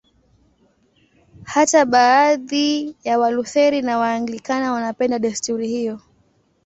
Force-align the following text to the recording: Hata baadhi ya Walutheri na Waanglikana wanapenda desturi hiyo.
Hata 1.43 1.85
baadhi 1.85 2.95
ya 3.03 3.19
Walutheri 3.19 3.81
na 3.81 3.97
Waanglikana 3.97 4.71
wanapenda 4.73 5.19
desturi 5.19 5.67
hiyo. 5.67 5.99